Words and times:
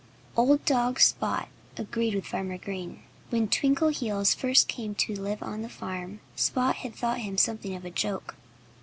Old 0.35 0.65
dog 0.65 0.99
Spot 0.99 1.47
agreed 1.77 2.15
with 2.15 2.25
Farmer 2.25 2.57
Green. 2.57 3.03
When 3.29 3.47
Twinkleheels 3.47 4.33
first 4.35 4.67
came 4.67 4.95
to 4.95 5.13
live 5.21 5.43
on 5.43 5.61
the 5.61 5.69
farm 5.69 6.21
Spot 6.35 6.75
had 6.77 6.95
thought 6.95 7.19
him 7.19 7.37
something 7.37 7.75
of 7.75 7.85
a 7.85 7.91
joke. 7.91 8.33